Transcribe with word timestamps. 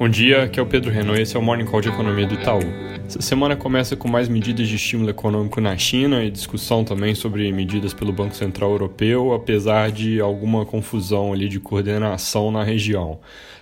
Bom 0.00 0.08
dia, 0.08 0.44
aqui 0.44 0.58
é 0.58 0.62
o 0.62 0.66
Pedro 0.66 0.90
Renault 0.90 1.20
e 1.20 1.22
esse 1.24 1.36
é 1.36 1.38
o 1.38 1.42
Morning 1.42 1.66
Call 1.66 1.82
de 1.82 1.90
Economia 1.90 2.26
do 2.26 2.32
Itaú. 2.32 2.62
Essa 3.06 3.20
semana 3.20 3.54
começa 3.54 3.94
com 3.94 4.08
mais 4.08 4.30
medidas 4.30 4.66
de 4.66 4.76
estímulo 4.76 5.10
econômico 5.10 5.60
na 5.60 5.76
China 5.76 6.24
e 6.24 6.30
discussão 6.30 6.82
também 6.82 7.14
sobre 7.14 7.52
medidas 7.52 7.92
pelo 7.92 8.10
Banco 8.10 8.34
Central 8.34 8.70
Europeu, 8.70 9.34
apesar 9.34 9.90
de 9.90 10.18
alguma 10.18 10.64
confusão 10.64 11.34
ali 11.34 11.50
de 11.50 11.60
coordenação 11.60 12.50
na 12.50 12.64
região. 12.64 13.20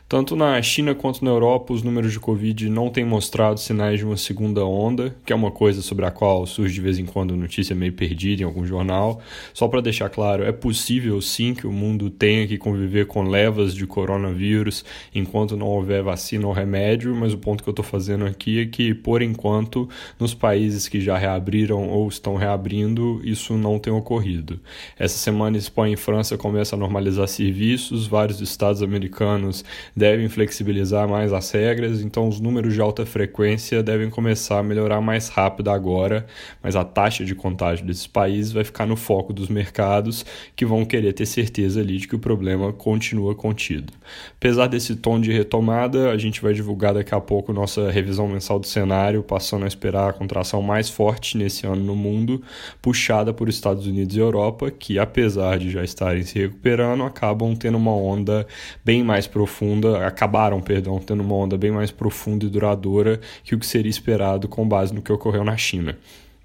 Tanto 0.08 0.34
na 0.34 0.62
China 0.62 0.94
quanto 0.94 1.22
na 1.22 1.30
Europa, 1.30 1.74
os 1.74 1.82
números 1.82 2.12
de 2.12 2.18
Covid 2.18 2.70
não 2.70 2.88
têm 2.88 3.04
mostrado 3.04 3.60
sinais 3.60 3.98
de 3.98 4.06
uma 4.06 4.16
segunda 4.16 4.64
onda, 4.64 5.14
que 5.22 5.34
é 5.34 5.36
uma 5.36 5.50
coisa 5.50 5.82
sobre 5.82 6.06
a 6.06 6.10
qual 6.10 6.46
surge 6.46 6.72
de 6.72 6.80
vez 6.80 6.98
em 6.98 7.04
quando 7.04 7.36
notícia 7.36 7.76
meio 7.76 7.92
perdida 7.92 8.40
em 8.40 8.46
algum 8.46 8.64
jornal. 8.64 9.20
Só 9.52 9.68
para 9.68 9.82
deixar 9.82 10.08
claro, 10.08 10.44
é 10.44 10.50
possível 10.50 11.20
sim 11.20 11.52
que 11.52 11.66
o 11.66 11.70
mundo 11.70 12.08
tenha 12.08 12.46
que 12.46 12.56
conviver 12.56 13.06
com 13.06 13.24
levas 13.24 13.74
de 13.74 13.86
coronavírus 13.86 14.82
enquanto 15.14 15.58
não 15.58 15.66
houver 15.66 16.02
vacina 16.02 16.46
ou 16.46 16.54
remédio, 16.54 17.14
mas 17.14 17.34
o 17.34 17.38
ponto 17.38 17.62
que 17.62 17.68
eu 17.68 17.72
estou 17.72 17.84
fazendo 17.84 18.24
aqui 18.24 18.60
é 18.60 18.64
que, 18.64 18.94
por 18.94 19.20
enquanto, 19.20 19.90
nos 20.18 20.32
países 20.32 20.88
que 20.88 21.02
já 21.02 21.18
reabriram 21.18 21.86
ou 21.86 22.08
estão 22.08 22.36
reabrindo, 22.36 23.20
isso 23.22 23.58
não 23.58 23.78
tem 23.78 23.92
ocorrido. 23.92 24.58
Essa 24.98 25.18
semana, 25.18 25.58
Espanha 25.58 25.92
e 25.92 25.98
França 25.98 26.38
começam 26.38 26.78
a 26.78 26.80
normalizar 26.80 27.28
serviços, 27.28 28.06
vários 28.06 28.40
estados 28.40 28.82
americanos 28.82 29.62
devem 29.98 30.28
flexibilizar 30.28 31.08
mais 31.08 31.32
as 31.32 31.50
regras, 31.50 32.00
então 32.00 32.28
os 32.28 32.40
números 32.40 32.72
de 32.72 32.80
alta 32.80 33.04
frequência 33.04 33.82
devem 33.82 34.08
começar 34.08 34.60
a 34.60 34.62
melhorar 34.62 35.00
mais 35.00 35.28
rápido 35.28 35.70
agora, 35.70 36.24
mas 36.62 36.76
a 36.76 36.84
taxa 36.84 37.24
de 37.24 37.34
contágio 37.34 37.84
desses 37.84 38.06
países 38.06 38.52
vai 38.52 38.62
ficar 38.62 38.86
no 38.86 38.94
foco 38.94 39.32
dos 39.32 39.48
mercados 39.48 40.24
que 40.54 40.64
vão 40.64 40.84
querer 40.84 41.12
ter 41.12 41.26
certeza 41.26 41.80
ali 41.80 41.98
de 41.98 42.06
que 42.06 42.14
o 42.14 42.18
problema 42.18 42.72
continua 42.72 43.34
contido. 43.34 43.92
Apesar 44.36 44.68
desse 44.68 44.94
tom 44.94 45.20
de 45.20 45.32
retomada, 45.32 46.10
a 46.10 46.16
gente 46.16 46.40
vai 46.40 46.54
divulgar 46.54 46.94
daqui 46.94 47.14
a 47.14 47.20
pouco 47.20 47.52
nossa 47.52 47.90
revisão 47.90 48.28
mensal 48.28 48.60
do 48.60 48.66
cenário, 48.66 49.24
passando 49.24 49.64
a 49.64 49.68
esperar 49.68 50.10
a 50.10 50.12
contração 50.12 50.62
mais 50.62 50.88
forte 50.88 51.36
nesse 51.36 51.66
ano 51.66 51.82
no 51.82 51.96
mundo, 51.96 52.40
puxada 52.80 53.34
por 53.34 53.48
Estados 53.48 53.86
Unidos 53.86 54.16
e 54.16 54.20
Europa, 54.20 54.70
que 54.70 54.96
apesar 54.98 55.58
de 55.58 55.70
já 55.70 55.82
estarem 55.82 56.22
se 56.22 56.38
recuperando, 56.38 57.02
acabam 57.02 57.56
tendo 57.56 57.76
uma 57.76 57.94
onda 57.94 58.46
bem 58.84 59.02
mais 59.02 59.26
profunda 59.26 59.87
onda, 59.88 60.06
acabaram, 60.06 60.60
perdão, 60.60 60.98
tendo 60.98 61.22
uma 61.22 61.34
onda 61.34 61.56
bem 61.56 61.70
mais 61.70 61.90
profunda 61.90 62.44
e 62.44 62.48
duradoura 62.48 63.20
que 63.42 63.54
o 63.54 63.58
que 63.58 63.66
seria 63.66 63.90
esperado 63.90 64.48
com 64.48 64.66
base 64.66 64.94
no 64.94 65.02
que 65.02 65.12
ocorreu 65.12 65.44
na 65.44 65.56
China. 65.56 65.96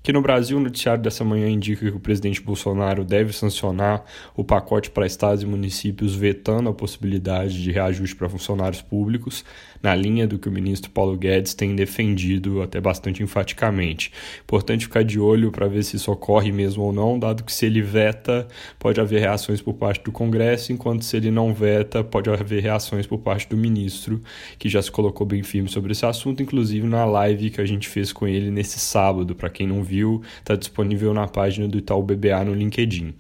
Aqui 0.04 0.12
no 0.12 0.22
Brasil, 0.22 0.58
o 0.58 0.60
noticiário 0.60 1.02
dessa 1.02 1.24
manhã 1.24 1.48
indica 1.48 1.90
que 1.90 1.96
o 1.96 2.00
presidente 2.00 2.42
Bolsonaro 2.42 3.06
deve 3.06 3.32
sancionar 3.32 4.04
o 4.36 4.44
pacote 4.44 4.90
para 4.90 5.08
estados 5.08 5.44
e 5.44 5.46
municípios 5.46 6.14
vetando 6.14 6.68
a 6.68 6.74
possibilidade 6.74 7.64
de 7.64 7.72
reajuste 7.72 8.14
para 8.14 8.28
funcionários 8.28 8.82
públicos, 8.82 9.46
na 9.82 9.96
linha 9.96 10.28
do 10.28 10.38
que 10.38 10.50
o 10.50 10.52
ministro 10.52 10.92
Paulo 10.92 11.16
Guedes 11.16 11.54
tem 11.54 11.74
defendido 11.74 12.62
até 12.62 12.82
bastante 12.82 13.24
enfaticamente. 13.24 14.12
Importante 14.44 14.88
ficar 14.88 15.06
de 15.06 15.22
olho 15.22 15.54
para 15.54 15.70
ver 15.70 15.84
se 15.84 15.96
isso 15.96 16.12
ocorre 16.12 16.52
mesmo 16.52 16.84
ou 16.84 16.92
não, 16.92 17.18
dado 17.18 17.42
que 17.42 17.54
se 17.54 17.66
ele 17.66 17.82
veta, 17.82 18.46
pode 18.78 19.00
haver 19.00 19.22
reações 19.22 19.62
por 19.62 19.74
parte 19.74 20.04
do 20.04 20.12
Congresso, 20.12 20.74
enquanto 20.74 21.06
se 21.06 21.16
ele 21.16 21.32
não 21.32 21.54
veta, 21.54 22.04
pode 22.04 22.30
haver 22.30 22.62
reações 22.62 23.08
por 23.08 23.20
parte 23.20 23.48
do 23.48 23.56
ministro, 23.56 24.22
que 24.60 24.68
já 24.68 24.82
se 24.82 24.92
colocou 24.92 25.26
bem 25.26 25.44
firme 25.44 25.70
sobre 25.70 25.94
esse 25.94 26.06
assunto, 26.06 26.44
inclusive 26.44 26.86
na 26.86 27.06
live 27.06 27.52
que 27.52 27.62
a 27.62 27.66
gente 27.66 27.88
fez 27.88 28.12
com 28.12 28.28
ele 28.28 28.52
nesse 28.52 28.80
sábado, 28.80 29.34
para 29.34 29.50
quem 29.50 29.66
não 29.66 29.82
viu 29.82 29.93
viu, 29.94 30.22
está 30.40 30.56
disponível 30.56 31.14
na 31.14 31.28
página 31.28 31.68
do 31.68 31.78
Itaú 31.78 32.02
BBA 32.02 32.46
no 32.46 32.54
LinkedIn. 32.54 33.14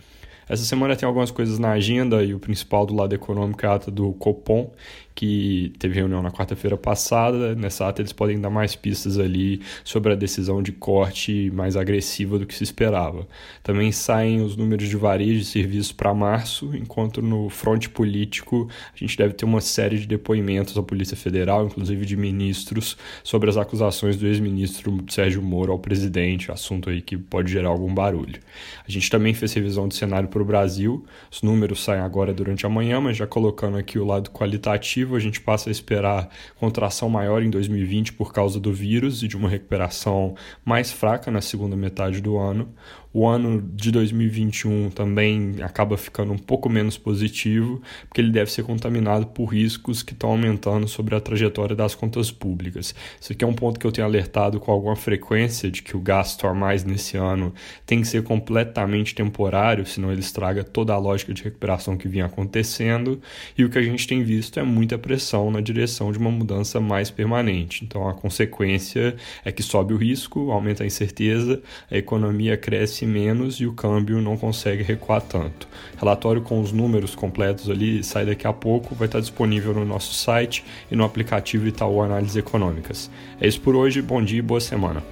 Essa 0.47 0.63
semana 0.63 0.95
tem 0.95 1.07
algumas 1.07 1.31
coisas 1.31 1.57
na 1.59 1.71
agenda 1.71 2.23
e 2.23 2.33
o 2.33 2.39
principal 2.39 2.85
do 2.85 2.95
lado 2.95 3.13
econômico 3.13 3.65
é 3.65 3.69
a 3.69 3.75
ata 3.75 3.89
do 3.89 4.11
Copom, 4.13 4.71
que 5.15 5.71
teve 5.77 5.95
reunião 5.95 6.21
na 6.21 6.31
quarta-feira 6.31 6.75
passada. 6.75 7.55
Nessa 7.55 7.87
ata, 7.87 8.01
eles 8.01 8.11
podem 8.11 8.39
dar 8.39 8.49
mais 8.49 8.75
pistas 8.75 9.19
ali 9.19 9.61
sobre 9.83 10.11
a 10.11 10.15
decisão 10.15 10.61
de 10.61 10.71
corte 10.71 11.51
mais 11.53 11.75
agressiva 11.75 12.39
do 12.39 12.45
que 12.45 12.55
se 12.55 12.63
esperava. 12.63 13.27
Também 13.61 13.91
saem 13.91 14.41
os 14.41 14.55
números 14.55 14.89
de 14.89 14.97
varejo 14.97 15.41
e 15.41 15.45
serviços 15.45 15.91
para 15.91 16.13
março, 16.13 16.75
enquanto 16.75 17.21
no 17.21 17.49
fronte 17.49 17.89
político 17.89 18.67
a 18.93 18.97
gente 18.97 19.17
deve 19.17 19.33
ter 19.33 19.45
uma 19.45 19.61
série 19.61 19.99
de 19.99 20.07
depoimentos 20.07 20.77
à 20.77 20.83
Polícia 20.83 21.15
Federal, 21.15 21.67
inclusive 21.67 22.05
de 22.05 22.17
ministros, 22.17 22.97
sobre 23.23 23.49
as 23.49 23.57
acusações 23.57 24.17
do 24.17 24.27
ex-ministro 24.27 24.97
Sérgio 25.09 25.41
Moro 25.41 25.71
ao 25.71 25.79
presidente, 25.79 26.51
assunto 26.51 26.89
aí 26.89 27.01
que 27.01 27.17
pode 27.17 27.51
gerar 27.51 27.69
algum 27.69 27.93
barulho. 27.93 28.39
A 28.87 28.91
gente 28.91 29.09
também 29.09 29.33
fez 29.33 29.53
revisão 29.53 29.87
do 29.87 29.93
cenário 29.93 30.27
para 30.33 30.41
o 30.41 30.45
Brasil, 30.45 31.05
os 31.31 31.43
números 31.43 31.83
saem 31.83 32.01
agora 32.01 32.33
durante 32.33 32.65
a 32.65 32.69
manhã, 32.69 32.99
mas 32.99 33.15
já 33.15 33.27
colocando 33.27 33.77
aqui 33.77 33.99
o 33.99 34.05
lado 34.05 34.31
qualitativo 34.31 35.15
a 35.15 35.19
gente 35.19 35.39
passa 35.39 35.69
a 35.69 35.71
esperar 35.71 36.27
contração 36.55 37.07
maior 37.07 37.43
em 37.43 37.51
2020 37.51 38.13
por 38.13 38.33
causa 38.33 38.59
do 38.59 38.73
vírus 38.73 39.21
e 39.21 39.27
de 39.27 39.37
uma 39.37 39.47
recuperação 39.47 40.33
mais 40.65 40.91
fraca 40.91 41.29
na 41.29 41.39
segunda 41.39 41.75
metade 41.75 42.19
do 42.19 42.35
ano. 42.35 42.73
O 43.13 43.27
ano 43.27 43.61
de 43.61 43.91
2021 43.91 44.89
também 44.89 45.57
acaba 45.61 45.95
ficando 45.95 46.33
um 46.33 46.37
pouco 46.37 46.67
menos 46.67 46.97
positivo, 46.97 47.79
porque 48.07 48.19
ele 48.19 48.31
deve 48.31 48.51
ser 48.51 48.63
contaminado 48.63 49.27
por 49.27 49.45
riscos 49.45 50.01
que 50.01 50.13
estão 50.13 50.31
aumentando 50.31 50.87
sobre 50.87 51.13
a 51.13 51.19
trajetória 51.19 51.75
das 51.75 51.93
contas 51.93 52.31
públicas. 52.31 52.95
Isso 53.21 53.31
aqui 53.31 53.45
é 53.45 53.47
um 53.47 53.53
ponto 53.53 53.79
que 53.79 53.85
eu 53.85 53.91
tenho 53.91 54.07
alertado 54.07 54.59
com 54.59 54.71
alguma 54.71 54.95
frequência 54.95 55.69
de 55.69 55.83
que 55.83 55.95
o 55.95 55.99
gasto 55.99 56.47
a 56.47 56.55
mais 56.55 56.83
nesse 56.83 57.15
ano 57.15 57.53
tem 57.85 58.01
que 58.01 58.07
ser 58.07 58.23
completamente 58.23 59.13
temporário, 59.13 59.85
senão 59.85 60.11
ele 60.11 60.21
estraga 60.21 60.63
toda 60.63 60.91
a 60.91 60.97
lógica 60.97 61.35
de 61.35 61.43
recuperação 61.43 61.95
que 61.95 62.07
vinha 62.07 62.25
acontecendo. 62.25 63.21
E 63.55 63.63
o 63.63 63.69
que 63.69 63.77
a 63.77 63.83
gente 63.83 64.07
tem 64.07 64.23
visto 64.23 64.59
é 64.59 64.63
muita 64.63 64.97
pressão 64.97 65.51
na 65.51 65.61
direção 65.61 66.11
de 66.11 66.17
uma 66.17 66.31
mudança 66.31 66.79
mais 66.79 67.11
permanente. 67.11 67.85
Então 67.85 68.09
a 68.09 68.13
consequência 68.15 69.15
é 69.45 69.51
que 69.51 69.61
sobe 69.61 69.93
o 69.93 69.97
risco, 69.97 70.49
aumenta 70.49 70.83
a 70.83 70.87
incerteza, 70.87 71.61
a 71.91 71.95
economia 71.95 72.57
cresce 72.57 73.02
cresce 73.03 73.05
menos 73.05 73.55
e 73.59 73.65
o 73.65 73.73
câmbio 73.73 74.21
não 74.21 74.37
consegue 74.37 74.81
recuar 74.81 75.21
tanto. 75.21 75.67
Relatório 75.97 76.41
com 76.41 76.59
os 76.61 76.71
números 76.71 77.13
completos 77.15 77.69
ali 77.69 78.03
sai 78.03 78.25
daqui 78.25 78.47
a 78.47 78.53
pouco, 78.53 78.95
vai 78.95 79.07
estar 79.07 79.19
disponível 79.19 79.73
no 79.73 79.85
nosso 79.85 80.13
site 80.13 80.63
e 80.89 80.95
no 80.95 81.03
aplicativo 81.03 81.67
Itaú 81.67 82.01
Análises 82.01 82.35
Econômicas. 82.35 83.11
É 83.39 83.47
isso 83.47 83.61
por 83.61 83.75
hoje, 83.75 84.01
bom 84.01 84.23
dia 84.23 84.39
e 84.39 84.41
boa 84.41 84.61
semana. 84.61 85.03